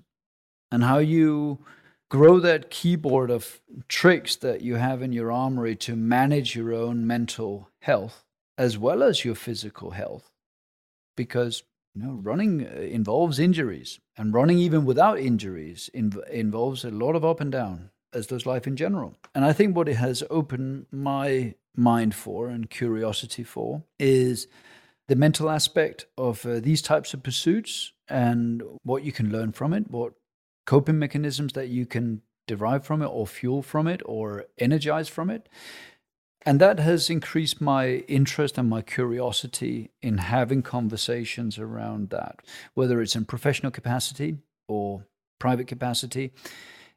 [0.70, 1.64] and how you
[2.10, 7.06] grow that keyboard of tricks that you have in your armory to manage your own
[7.06, 8.24] mental health
[8.56, 10.30] as well as your physical health.
[11.16, 11.62] Because
[11.98, 17.16] you know, running uh, involves injuries, and running even without injuries inv- involves a lot
[17.16, 19.16] of up and down, as does life in general.
[19.34, 24.46] And I think what it has opened my mind for and curiosity for is
[25.08, 29.72] the mental aspect of uh, these types of pursuits and what you can learn from
[29.72, 30.12] it, what
[30.66, 35.30] coping mechanisms that you can derive from it, or fuel from it, or energize from
[35.30, 35.48] it.
[36.48, 42.40] And that has increased my interest and my curiosity in having conversations around that,
[42.72, 45.04] whether it's in professional capacity or
[45.38, 46.32] private capacity.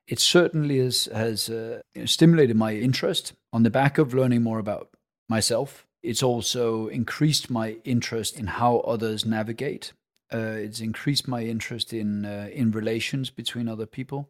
[0.07, 4.87] It certainly has, has uh, stimulated my interest on the back of learning more about
[5.27, 5.85] myself.
[6.01, 9.91] It's also increased my interest in how others navigate.
[10.33, 14.29] Uh, it's increased my interest in uh, in relations between other people,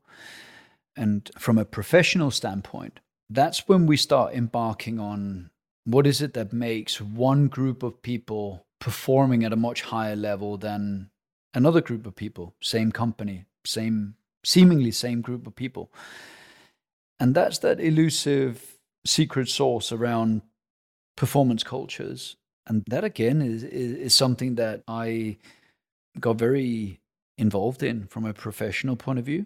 [0.98, 3.02] and from a professional standpoint,
[3.34, 5.50] that's when we start embarking on
[5.86, 10.58] what is it that makes one group of people performing at a much higher level
[10.58, 11.10] than
[11.54, 15.91] another group of people, same company, same seemingly same group of people.
[17.20, 20.41] And that's that elusive secret sauce around
[21.15, 22.36] performance cultures.
[22.65, 25.38] And that again is, is, is something that I
[26.20, 27.00] got very
[27.38, 29.46] involved in from a professional point of view.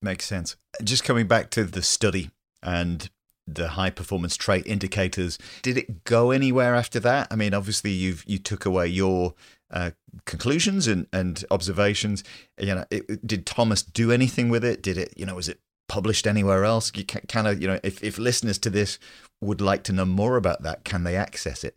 [0.00, 0.56] Makes sense.
[0.82, 2.30] Just coming back to the study
[2.62, 3.10] and
[3.46, 5.38] the high performance trait indicators.
[5.62, 7.28] Did it go anywhere after that?
[7.30, 9.34] I mean, obviously you've you took away your
[9.70, 9.90] uh,
[10.26, 12.22] conclusions and, and observations.
[12.58, 14.82] You know, it, did Thomas do anything with it?
[14.82, 15.14] Did it?
[15.16, 16.92] You know, was it published anywhere else?
[16.94, 18.98] You kind of you know, if if listeners to this
[19.40, 21.76] would like to know more about that, can they access it?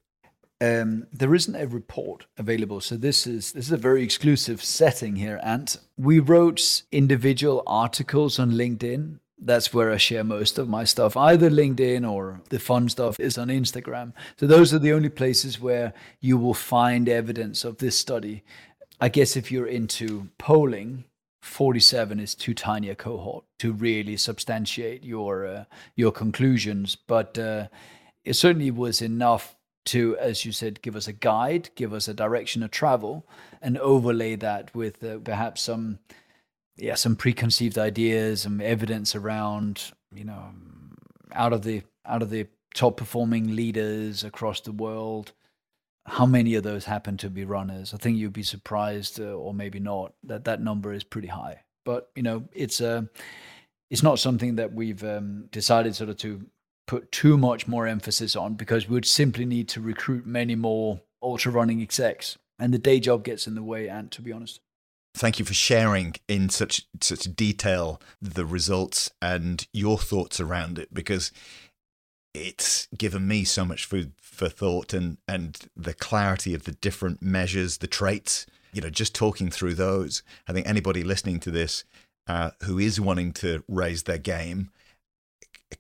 [0.62, 5.18] Um, there isn't a report available, so this is this is a very exclusive setting
[5.18, 5.40] here.
[5.44, 11.18] And we wrote individual articles on LinkedIn that's where I share most of my stuff.
[11.18, 14.14] Either LinkedIn or the fun stuff is on Instagram.
[14.38, 18.44] So those are the only places where you will find evidence of this study.
[19.02, 21.04] I guess if you're into polling,
[21.42, 25.64] 47 is too tiny a cohort to really substantiate your uh,
[25.96, 27.68] your conclusions, but uh,
[28.24, 32.14] it certainly was enough to, as you said, give us a guide, give us a
[32.14, 33.28] direction of travel,
[33.62, 36.00] and overlay that with uh, perhaps some
[36.78, 40.52] yeah some preconceived ideas and evidence around you know
[41.34, 45.32] out of the out of the top performing leaders across the world,
[46.06, 47.94] how many of those happen to be runners?
[47.94, 51.62] I think you'd be surprised, uh, or maybe not, that that number is pretty high.
[51.84, 53.02] But you know, it's a, uh,
[53.90, 56.46] it's not something that we've um, decided sort of to
[56.88, 61.02] put too much more emphasis on because we would simply need to recruit many more
[61.22, 63.88] ultra running execs, and the day job gets in the way.
[63.88, 64.60] And to be honest,
[65.16, 70.94] thank you for sharing in such such detail the results and your thoughts around it
[70.94, 71.32] because
[72.34, 77.22] it's given me so much food for thought and and the clarity of the different
[77.22, 80.22] measures the traits you know just talking through those.
[80.48, 81.86] I think anybody listening to this
[82.28, 84.70] uh, who is wanting to raise their game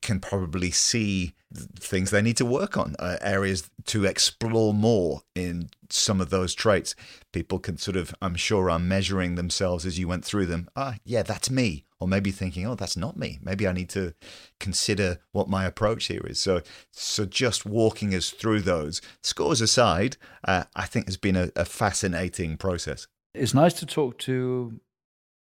[0.01, 5.69] can probably see things they need to work on, uh, areas to explore more in
[5.89, 6.95] some of those traits.
[7.31, 10.67] People can sort of, I'm sure, are measuring themselves as you went through them.
[10.75, 11.85] Ah, yeah, that's me.
[11.99, 13.39] Or maybe thinking, oh, that's not me.
[13.41, 14.13] Maybe I need to
[14.59, 16.39] consider what my approach here is.
[16.39, 21.51] So, so just walking us through those scores aside, uh, I think has been a,
[21.55, 23.07] a fascinating process.
[23.33, 24.79] It's nice to talk to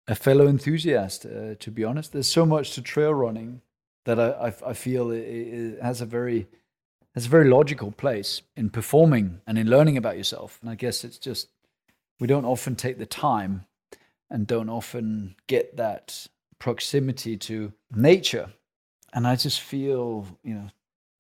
[0.08, 1.26] a fellow enthusiast.
[1.26, 3.62] Uh, to be honest, there's so much to trail running
[4.06, 6.48] that I, I, feel it has a very
[7.16, 10.58] has a very logical place in performing and in learning about yourself.
[10.62, 11.50] And I guess it's just
[12.20, 13.66] we don't often take the time
[14.30, 16.28] and don't often get that
[16.60, 18.50] proximity to nature.
[19.14, 20.70] And I just feel, you know,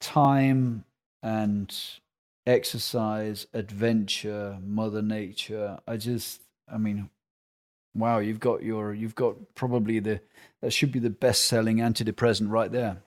[0.02, 0.84] time
[1.22, 1.74] and
[2.48, 5.80] exercise, adventure, mother nature.
[5.88, 6.41] I just
[6.72, 7.10] I mean,
[7.95, 10.21] wow, you've got your you've got probably the
[10.62, 12.97] that should be the best selling antidepressant right there.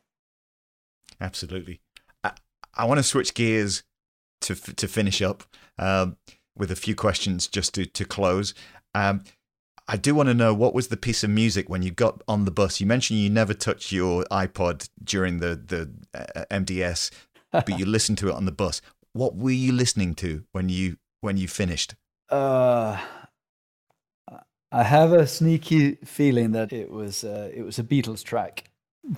[1.20, 1.80] Absolutely.
[2.22, 2.32] I,
[2.74, 3.82] I want to switch gears
[4.42, 5.44] to to finish up
[5.78, 6.16] um,
[6.56, 8.54] with a few questions just to to close.
[8.94, 9.24] Um,
[9.88, 12.44] I do want to know what was the piece of music when you got on
[12.44, 12.80] the bus.
[12.80, 17.10] You mentioned you never touched your iPod during the the uh, MDS,
[17.52, 18.80] but you listened to it on the bus.
[19.12, 21.94] What were you listening to when you when you finished?
[22.28, 23.00] Uh,
[24.76, 28.64] I have a sneaky feeling that it was uh, it was a Beatles track.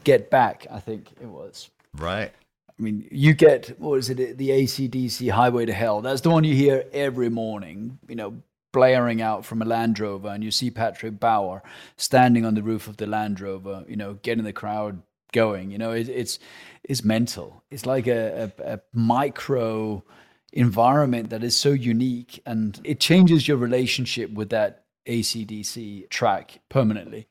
[0.05, 1.71] Get Back, I think it was.
[1.97, 2.31] Right.
[2.69, 4.39] I mean, you get what is it?
[4.39, 6.01] The ACDC Highway to Hell.
[6.01, 7.99] That's the one you hear every morning.
[8.09, 8.43] You know,
[8.73, 11.65] blaring out from a Land Rover, and you see Patrick Bauer
[11.97, 13.85] standing on the roof of the Land Rover.
[13.89, 15.73] You know, getting the crowd going.
[15.73, 16.39] You know, it, it's
[16.85, 17.65] it's mental.
[17.69, 20.05] It's like a, a, a micro
[20.53, 27.29] environment that is so unique, and it changes your relationship with that ACDC track permanently.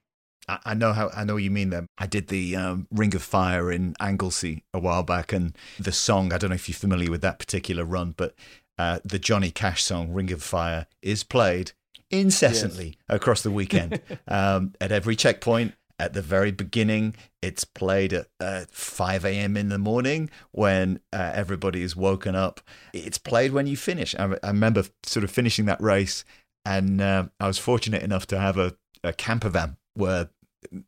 [0.50, 1.72] I know how I know what you mean.
[1.72, 1.88] Them.
[1.98, 6.32] I did the um, Ring of Fire in Anglesey a while back, and the song.
[6.32, 8.34] I don't know if you're familiar with that particular run, but
[8.78, 11.74] uh, the Johnny Cash song "Ring of Fire" is played
[12.10, 12.96] incessantly yes.
[13.10, 15.74] across the weekend um, at every checkpoint.
[16.00, 19.58] At the very beginning, it's played at uh, 5 a.m.
[19.58, 22.62] in the morning when uh, everybody is woken up.
[22.94, 24.13] It's played when you finish.
[24.13, 26.24] I, I remember sort of finishing that race
[26.67, 30.30] and uh, I was fortunate enough to have a, a camper van where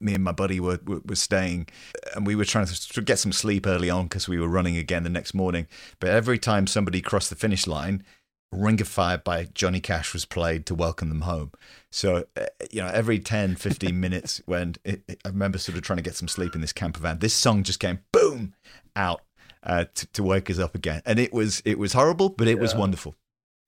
[0.01, 1.67] me and my buddy were, were, were staying,
[2.13, 5.03] and we were trying to get some sleep early on because we were running again
[5.03, 5.67] the next morning.
[6.01, 8.03] But every time somebody crossed the finish line,
[8.51, 11.51] Ring of Fire by Johnny Cash was played to welcome them home.
[11.91, 15.83] So, uh, you know, every 10, 15 minutes, when it, it, I remember sort of
[15.83, 18.53] trying to get some sleep in this camper van, this song just came boom
[18.97, 19.21] out
[19.63, 21.01] uh, to, to wake us up again.
[21.05, 22.61] And it was it was horrible, but it yeah.
[22.61, 23.15] was wonderful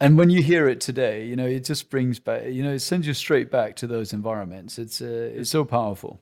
[0.01, 2.79] and when you hear it today, you know it just brings back, you know, it
[2.79, 4.77] sends you straight back to those environments.
[4.79, 6.19] It's uh, it's so powerful.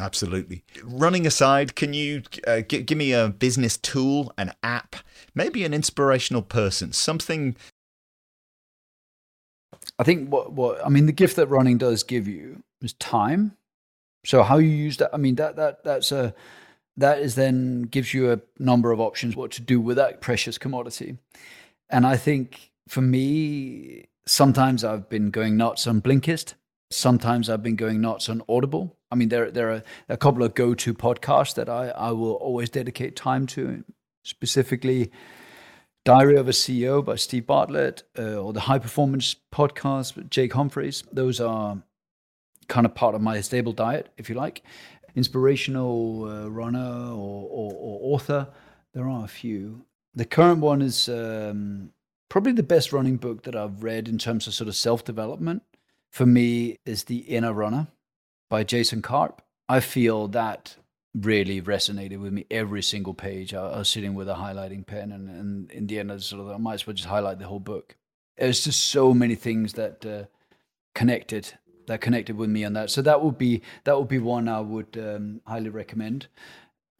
[0.00, 0.64] Absolutely.
[0.82, 4.96] Running aside, can you uh, g- give me a business tool, an app,
[5.34, 7.56] maybe an inspirational person, something?
[9.98, 13.56] I think what what I mean, the gift that running does give you is time.
[14.24, 16.34] So how you use that, I mean that that that's a
[16.96, 20.56] that is then gives you a number of options what to do with that precious
[20.56, 21.18] commodity.
[21.90, 26.52] And I think for me, sometimes I've been going nuts on Blinkist.
[26.90, 28.98] Sometimes I've been going nuts on Audible.
[29.10, 32.34] I mean, there, there are a couple of go to podcasts that I, I will
[32.34, 33.82] always dedicate time to,
[34.24, 35.10] specifically
[36.04, 40.52] Diary of a CEO by Steve Bartlett uh, or the High Performance Podcast with Jake
[40.52, 41.02] Humphreys.
[41.10, 41.82] Those are
[42.68, 44.62] kind of part of my stable diet, if you like.
[45.16, 48.48] Inspirational uh, runner or, or, or, author,
[48.92, 49.86] there are a few.
[50.14, 51.92] The current one is um,
[52.32, 55.64] probably the best running book that I've read in terms of sort of self development
[56.10, 57.88] for me is The Inner Runner
[58.48, 59.42] by Jason Karp.
[59.68, 60.76] I feel that
[61.14, 63.52] really resonated with me every single page.
[63.52, 66.48] I, was sitting with a highlighting pen, and, and in the end, I sort of
[66.48, 67.96] I might as well just highlight the whole book.
[68.38, 70.24] There's just so many things that uh,
[70.94, 71.52] connected
[71.86, 72.90] that connected with me on that.
[72.90, 76.28] So that would be that would be one I would um, highly recommend.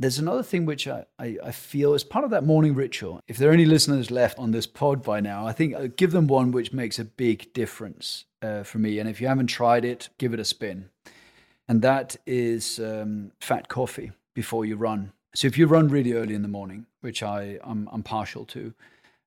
[0.02, 3.20] There's another thing which I, I, I, feel is part of that morning ritual.
[3.28, 6.12] If there are any listeners left on this pod by now, I think I'll give
[6.12, 8.98] them one which makes a big difference uh, for me.
[8.98, 10.90] And if you haven't tried it, give it a spin.
[11.68, 15.12] And that is um, fat coffee before you run.
[15.34, 18.74] So if you run really early in the morning, which I, I'm, I'm partial to,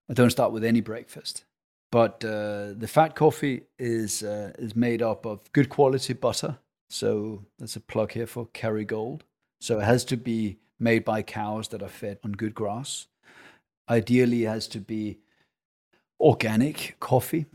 [0.09, 1.45] I don't start with any breakfast.
[1.91, 6.57] But uh, the fat coffee is, uh, is made up of good quality butter.
[6.89, 9.21] So that's a plug here for Kerrygold.
[9.61, 13.07] So it has to be made by cows that are fed on good grass.
[13.89, 15.19] Ideally, it has to be
[16.19, 17.45] organic coffee.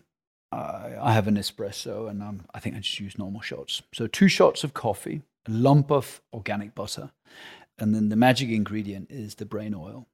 [0.53, 3.83] Uh, I have an espresso and um, I think I just use normal shots.
[3.95, 7.13] So, two shots of coffee, a lump of organic butter,
[7.79, 10.07] and then the magic ingredient is the brain oil.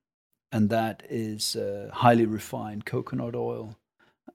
[0.52, 3.76] And that is uh, highly refined coconut oil.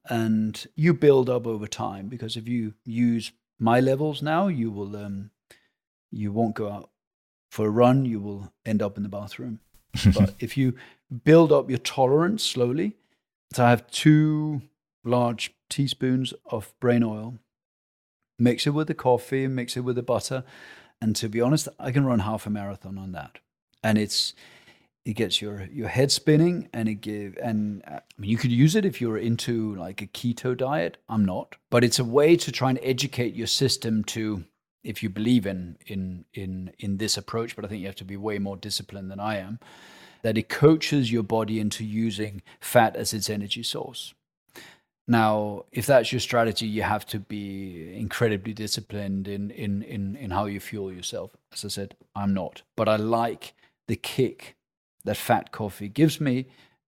[0.09, 4.95] And you build up over time because if you use my levels now, you will
[4.97, 5.31] um,
[6.11, 6.90] you won't go out
[7.51, 9.59] for a run, you will end up in the bathroom.
[10.15, 10.73] but if you
[11.25, 12.95] build up your tolerance slowly,
[13.53, 14.61] so I have two
[15.03, 17.39] large teaspoons of brain oil,
[18.39, 20.45] mix it with the coffee, mix it with the butter,
[21.01, 23.39] and to be honest, I can run half a marathon on that,
[23.83, 24.33] and it's
[25.03, 28.77] it gets your your head spinning, and it give and I mean you could use
[28.77, 30.97] it if you're into like a keto diet.
[31.09, 34.45] I'm not, but it's a way to try and educate your system to
[34.83, 38.05] if you believe in in in in this approach, but I think you have to
[38.05, 39.59] be way more disciplined than I am.
[40.23, 44.13] That it coaches your body into using fat as its energy source.
[45.07, 50.31] Now, if that's your strategy, you have to be incredibly disciplined in in in in
[50.31, 51.31] how you fuel yourself.
[51.51, 53.53] As I said, I'm not, but I like
[53.87, 54.55] the kick
[55.03, 56.47] that fat coffee gives me,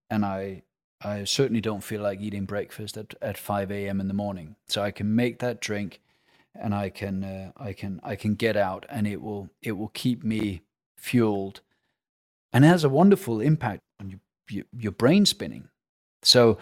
[0.10, 0.64] and I
[1.04, 4.00] I certainly don't feel like eating breakfast at, at 5 a.m.
[4.00, 4.56] in the morning.
[4.68, 6.00] So I can make that drink
[6.56, 9.90] and I can uh, I can I can get out and it will it will
[9.90, 10.62] keep me
[10.98, 11.62] fueled.
[12.52, 15.70] And it has a wonderful impact on your, your, your brain spinning.
[16.22, 16.60] So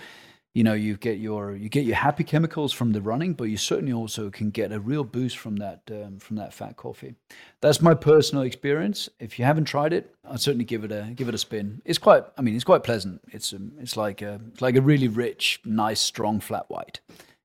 [0.53, 3.55] you know you get your you get your happy chemicals from the running but you
[3.55, 7.15] certainly also can get a real boost from that um, from that fat coffee.
[7.61, 9.09] That's my personal experience.
[9.19, 11.81] If you haven't tried it i'd certainly give it a give it a spin.
[11.85, 13.21] It's quite i mean it's quite pleasant.
[13.31, 16.99] It's um, it's like a it's like a really rich nice strong flat white.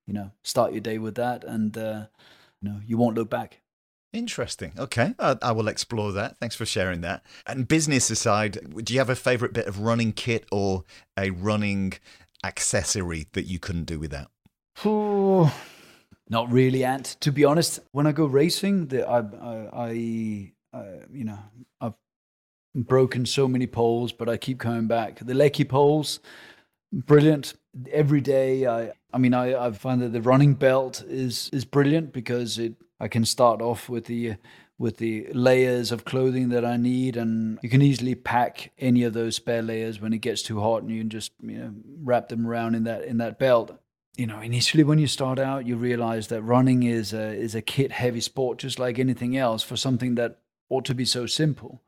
[0.05, 2.05] You know start your day with that and uh,
[2.61, 3.61] you know, you won't look back.
[4.13, 4.71] Interesting.
[4.77, 6.37] Okay, I, I, will explore that.
[6.39, 7.23] Thanks for sharing that.
[7.45, 10.85] And business aside, do you have a favorite bit of running kit or
[11.19, 11.93] a running
[12.43, 14.31] accessory that you couldn't do without?
[14.85, 15.53] Oh,
[16.29, 17.17] not really, Ant.
[17.19, 19.89] To be honest, when I go racing, the, I, I, I,
[21.11, 21.39] you know,
[21.81, 21.93] I've
[22.73, 25.19] broken so many poles, but I keep coming back.
[25.19, 26.21] The Leki poles,
[26.91, 27.53] brilliant.
[27.91, 32.13] Every day, I, I mean, I, I find that the running belt is is brilliant
[32.13, 34.35] because it I can start off with the
[34.79, 39.13] with the layers of clothing that I need, and you can easily pack any of
[39.13, 41.73] those spare layers when it gets too hot, and you can just you know
[42.03, 43.77] wrap them around in that in that belt.
[44.15, 47.61] You know, initially when you start out, you realize that running is a is a
[47.61, 51.83] kit heavy sport, just like anything else, for something that ought to be so simple.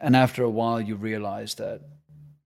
[0.00, 1.82] And after a while, you realize that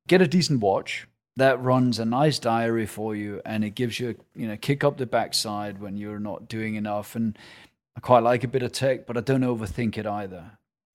[0.06, 4.16] get a decent watch, that runs a nice diary for you and it gives you
[4.34, 7.14] you know kick up the backside when you're not doing enough.
[7.14, 7.38] And
[7.96, 10.52] i quite like a bit of tech but i don't overthink it either.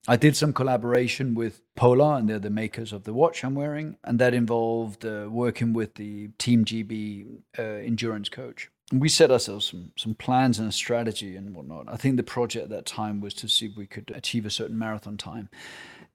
[0.08, 3.98] I did some collaboration with polar and they're the makers of the watch i'm wearing
[4.04, 7.28] and that involved uh, working with the team gb
[7.58, 8.70] uh, endurance coach.
[8.94, 11.86] We set ourselves some, some plans and a strategy and whatnot.
[11.88, 14.50] I think the project at that time was to see if we could achieve a
[14.50, 15.50] certain marathon time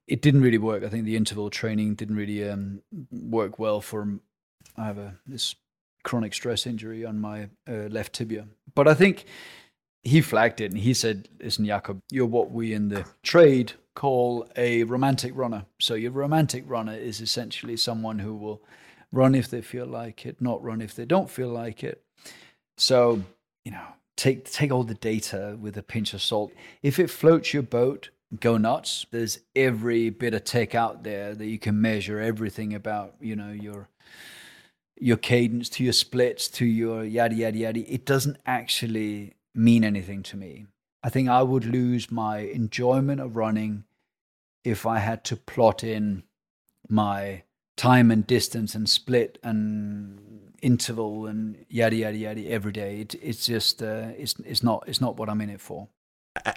[0.07, 0.83] it didn't really work.
[0.83, 2.81] I think the interval training didn't really um,
[3.11, 4.01] work well for.
[4.01, 4.21] him.
[4.75, 5.55] I have a this
[6.03, 9.25] chronic stress injury on my uh, left tibia, but I think
[10.03, 14.47] he flagged it and he said, "Listen, Jakob, you're what we in the trade call
[14.55, 15.65] a romantic runner.
[15.79, 18.61] So your romantic runner is essentially someone who will
[19.11, 22.03] run if they feel like it, not run if they don't feel like it.
[22.77, 23.23] So
[23.65, 26.51] you know." Take, take all the data with a pinch of salt.
[26.81, 28.09] If it floats your boat,
[28.39, 29.05] go nuts.
[29.11, 33.51] There's every bit of tech out there that you can measure everything about, you know,
[33.51, 33.89] your
[34.99, 37.93] your cadence to your splits to your yada yada yada.
[37.93, 40.65] It doesn't actually mean anything to me.
[41.03, 43.83] I think I would lose my enjoyment of running
[44.63, 46.23] if I had to plot in
[46.89, 47.43] my
[47.77, 53.01] time and distance and split and interval and yada yada yada every day.
[53.01, 55.87] It, it's just uh, it's it's not it's not what I'm in it for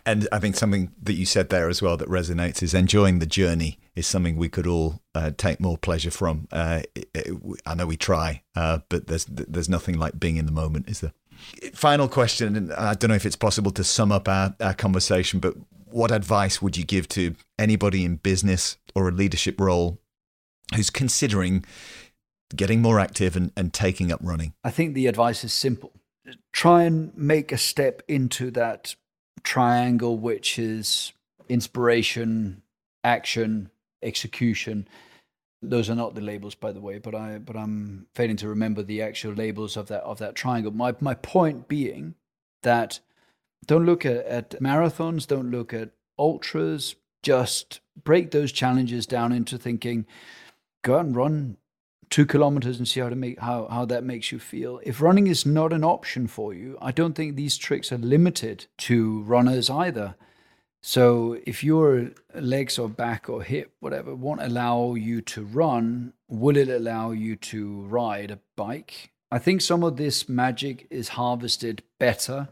[0.06, 3.26] and I think something that you said there as well that resonates is enjoying the
[3.26, 6.48] journey is something we could all uh, take more pleasure from.
[6.50, 10.46] Uh, it, it, I know we try, uh, but there's there's nothing like being in
[10.46, 11.12] the moment, is there?
[11.72, 15.40] Final question, and I don't know if it's possible to sum up our, our conversation,
[15.40, 15.54] but
[15.86, 19.98] what advice would you give to anybody in business or a leadership role
[20.74, 21.64] who's considering
[22.54, 24.54] getting more active and, and taking up running?
[24.64, 25.92] I think the advice is simple.
[26.52, 28.94] Try and make a step into that
[29.42, 31.12] triangle, which is
[31.48, 32.62] inspiration,
[33.04, 33.70] action,
[34.02, 34.88] execution.
[35.62, 38.82] Those are not the labels, by the way, but I but I'm failing to remember
[38.82, 40.72] the actual labels of that of that triangle.
[40.72, 42.14] My my point being
[42.62, 43.00] that
[43.66, 49.58] don't look at, at marathons, don't look at ultras, just break those challenges down into
[49.58, 50.06] thinking,
[50.82, 51.56] go out and run
[52.10, 54.80] two kilometers and see how to make how, how that makes you feel.
[54.82, 58.66] If running is not an option for you, I don't think these tricks are limited
[58.78, 60.16] to runners either.
[60.82, 66.56] So if your legs or back or hip, whatever, won't allow you to run, will
[66.56, 69.10] it allow you to ride a bike?
[69.30, 72.48] I think some of this magic is harvested better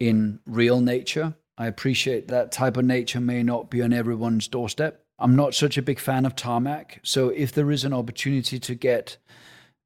[0.00, 1.34] in real nature.
[1.58, 5.05] I appreciate that type of nature may not be on everyone's doorstep.
[5.18, 7.00] I'm not such a big fan of tarmac.
[7.02, 9.16] So if there is an opportunity to get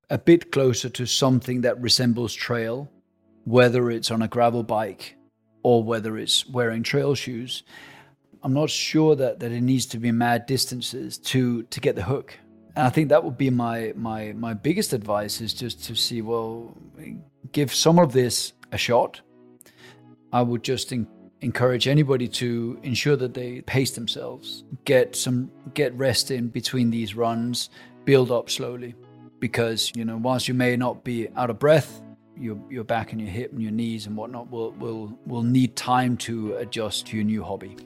[0.08, 2.90] a bit closer to something that resembles trail,
[3.44, 5.16] whether it's on a gravel bike
[5.62, 7.62] or whether it's wearing trail shoes,
[8.42, 12.02] I'm not sure that, that it needs to be mad distances to to get the
[12.02, 12.38] hook.
[12.74, 16.22] And I think that would be my my my biggest advice is just to see
[16.22, 16.76] well
[17.52, 19.20] give some of this a shot.
[20.32, 20.92] I would just
[21.42, 27.14] encourage anybody to ensure that they pace themselves, get some get rest in between these
[27.14, 27.70] runs,
[28.04, 28.94] build up slowly,
[29.38, 32.02] because you know whilst you may not be out of breath,
[32.36, 35.76] your your back and your hip and your knees and whatnot will will will need
[35.76, 37.76] time to adjust to your new hobby.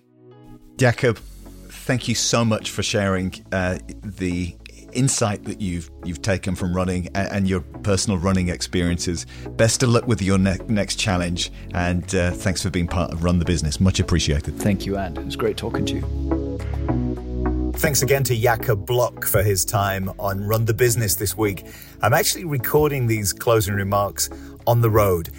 [0.77, 4.57] Jakob, thank you so much for sharing uh, the
[4.95, 9.27] insight that you've you've taken from running and, and your personal running experiences.
[9.51, 13.25] Best of luck with your ne- next challenge, and uh, thanks for being part of
[13.25, 13.81] Run the Business.
[13.81, 14.59] Much appreciated.
[14.59, 17.73] Thank you, and it was great talking to you.
[17.77, 21.67] Thanks again to Jakob Bloch for his time on Run the Business this week.
[22.03, 24.31] I'm actually recording these closing remarks
[24.67, 25.31] on the road.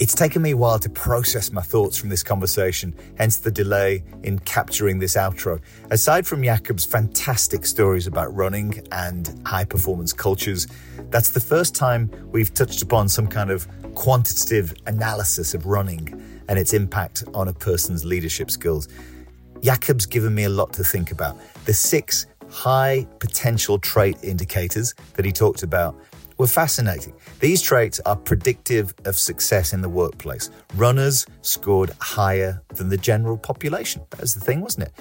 [0.00, 4.02] It's taken me a while to process my thoughts from this conversation, hence the delay
[4.24, 5.60] in capturing this outro.
[5.92, 10.66] Aside from Jakob's fantastic stories about running and high performance cultures,
[11.10, 16.58] that's the first time we've touched upon some kind of quantitative analysis of running and
[16.58, 18.88] its impact on a person's leadership skills.
[19.62, 21.38] Jakob's given me a lot to think about.
[21.66, 25.94] The six high potential trait indicators that he talked about
[26.38, 27.14] were fascinating.
[27.40, 30.50] These traits are predictive of success in the workplace.
[30.76, 34.02] Runners scored higher than the general population.
[34.10, 34.92] That was the thing, wasn't it?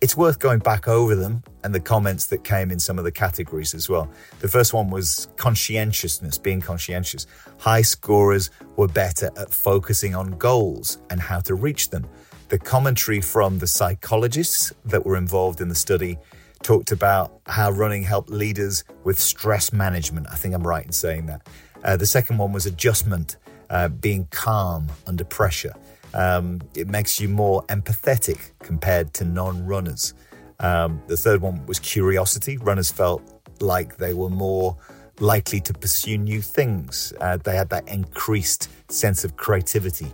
[0.00, 3.12] It's worth going back over them and the comments that came in some of the
[3.12, 4.10] categories as well.
[4.40, 7.28] The first one was conscientiousness, being conscientious.
[7.58, 12.04] High scorers were better at focusing on goals and how to reach them.
[12.48, 16.18] The commentary from the psychologists that were involved in the study
[16.62, 20.26] talked about how running helped leaders with stress management.
[20.30, 21.46] I think I'm right in saying that.
[21.84, 23.36] Uh, the second one was adjustment,
[23.70, 25.74] uh, being calm under pressure.
[26.14, 30.14] Um, it makes you more empathetic compared to non runners.
[30.60, 32.56] Um, the third one was curiosity.
[32.58, 33.22] Runners felt
[33.60, 34.76] like they were more
[35.20, 40.12] likely to pursue new things, uh, they had that increased sense of creativity.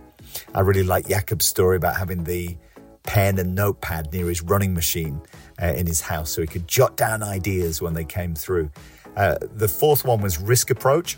[0.53, 2.55] I really like Jakob's story about having the
[3.03, 5.21] pen and notepad near his running machine
[5.61, 8.69] uh, in his house so he could jot down ideas when they came through.
[9.15, 11.17] Uh, the fourth one was risk approach.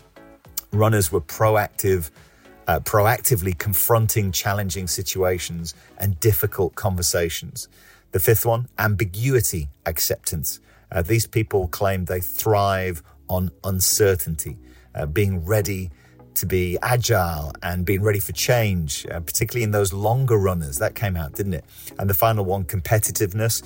[0.72, 2.10] Runners were proactive,
[2.66, 7.68] uh, proactively confronting challenging situations and difficult conversations.
[8.12, 10.60] The fifth one, ambiguity acceptance.
[10.90, 14.58] Uh, these people claim they thrive on uncertainty,
[14.94, 15.90] uh, being ready
[16.34, 20.78] to be agile and being ready for change, uh, particularly in those longer runners.
[20.78, 21.64] That came out, didn't it?
[21.98, 23.62] And the final one, competitiveness.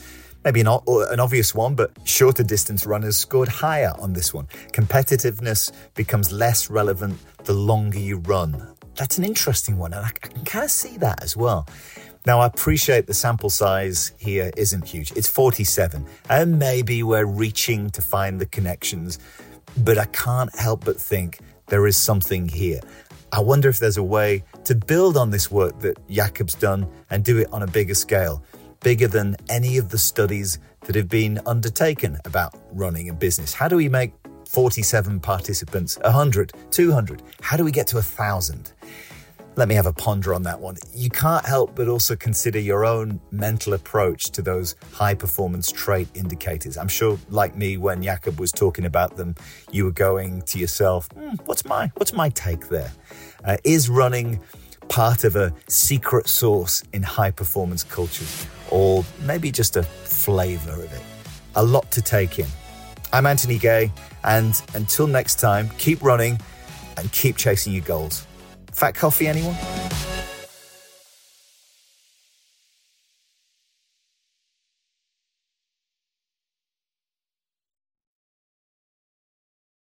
[0.46, 4.46] Maybe not uh, an obvious one, but shorter distance runners scored higher on this one.
[4.72, 8.64] Competitiveness becomes less relevant the longer you run.
[8.94, 11.66] That's an interesting one, and I can kind of see that as well.
[12.26, 15.10] Now, I appreciate the sample size here isn't huge.
[15.16, 19.18] It's 47, and maybe we're reaching to find the connections,
[19.78, 22.78] but I can't help but think there is something here.
[23.32, 27.24] I wonder if there's a way to build on this work that Jakob's done and
[27.24, 28.44] do it on a bigger scale,
[28.86, 33.52] bigger than any of the studies that have been undertaken about running a business.
[33.52, 34.12] How do we make
[34.48, 37.20] 47 participants 100, 200?
[37.40, 38.72] How do we get to 1,000?
[39.56, 40.76] Let me have a ponder on that one.
[40.94, 46.06] You can't help but also consider your own mental approach to those high performance trait
[46.14, 46.76] indicators.
[46.76, 49.34] I'm sure, like me, when Jakob was talking about them,
[49.72, 52.92] you were going to yourself, hmm, "What's my what's my take there?
[53.44, 54.38] Uh, is running
[54.88, 60.92] part of a secret sauce in high performance cultures, or maybe just a flavor of
[60.92, 61.02] it?"
[61.54, 62.48] A lot to take in.
[63.12, 63.92] I'm Anthony Gay,
[64.24, 66.38] and until next time, keep running
[66.96, 68.26] and keep chasing your goals.
[68.72, 69.56] Fat coffee, anyone?